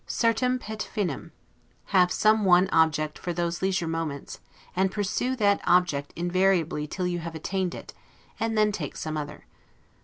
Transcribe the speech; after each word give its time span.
'Certum 0.07 0.57
pete 0.57 0.81
finem', 0.95 1.29
have 1.93 2.11
some 2.11 2.43
one 2.43 2.67
object 2.71 3.19
for 3.19 3.33
those 3.33 3.61
leisure 3.61 3.87
moments, 3.87 4.39
and 4.75 4.89
pursue 4.91 5.35
that 5.35 5.61
object 5.65 6.11
invariably 6.15 6.87
till 6.87 7.05
you 7.05 7.19
have 7.19 7.35
attained 7.35 7.75
it; 7.75 7.93
and 8.39 8.57
then 8.57 8.71
take 8.71 8.97
some 8.97 9.15
other. 9.15 9.45